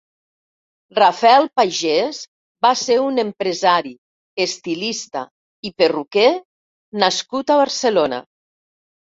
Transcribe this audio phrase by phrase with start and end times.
[0.99, 2.21] Raffel Pagès
[2.67, 3.93] va ser un empresari,
[4.47, 5.23] estilista
[5.71, 6.27] i perruquer
[7.05, 8.25] nascut a Barcelona.